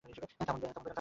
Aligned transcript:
থামুন, 0.39 0.59
ডাইল। 0.61 0.81